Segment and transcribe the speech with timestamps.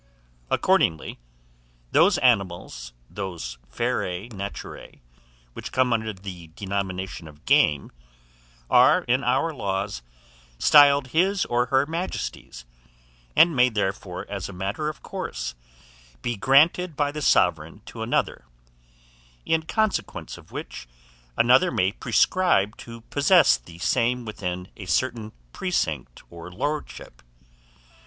[0.49, 1.19] Accordingly,
[1.91, 4.99] those animals, those ferae naturae,
[5.53, 7.91] which come under the denomination of game,
[8.67, 10.01] are, in our laws,
[10.57, 12.65] styled his or her majesty's,
[13.35, 15.53] and may therefore, as a matter of course,
[16.23, 18.45] be granted by the sovereign to another;
[19.45, 20.87] in consequence of which
[21.37, 27.21] another may prescribe to possess the same within a certain precinct or lordship.